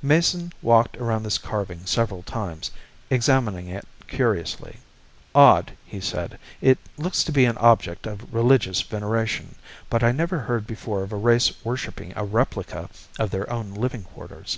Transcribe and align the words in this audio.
Mason 0.00 0.50
walked 0.62 0.96
around 0.96 1.24
this 1.24 1.36
carving 1.36 1.84
several 1.84 2.22
times, 2.22 2.70
examining 3.10 3.68
it 3.68 3.86
curiously. 4.08 4.78
"Odd," 5.34 5.72
he 5.84 6.00
said. 6.00 6.38
"It 6.62 6.78
looks 6.96 7.22
to 7.24 7.32
be 7.32 7.44
an 7.44 7.58
object 7.58 8.06
of 8.06 8.32
religious 8.32 8.80
veneration, 8.80 9.56
but 9.90 10.02
I 10.02 10.10
never 10.10 10.38
heard 10.38 10.66
before 10.66 11.02
of 11.02 11.12
a 11.12 11.16
race 11.16 11.52
worshipping 11.62 12.14
a 12.16 12.24
replica 12.24 12.88
of 13.18 13.30
their 13.30 13.52
own 13.52 13.74
living 13.74 14.04
quarters." 14.04 14.56